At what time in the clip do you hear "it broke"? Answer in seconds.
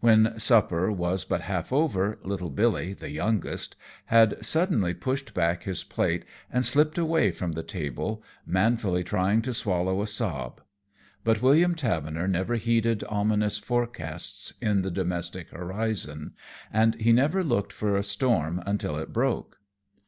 18.98-19.60